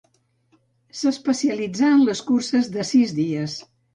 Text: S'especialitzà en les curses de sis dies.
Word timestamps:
S'especialitzà 1.01 1.91
en 1.97 2.01
les 2.09 2.23
curses 2.31 2.71
de 2.79 2.87
sis 2.95 3.13
dies. 3.23 3.57